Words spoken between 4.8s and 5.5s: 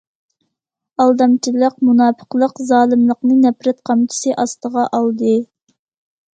ئالدى.